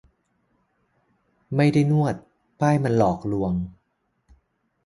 [1.55, 2.15] ไม่ได้นวด
[2.59, 3.57] ป้ายมันหลอกลวงงง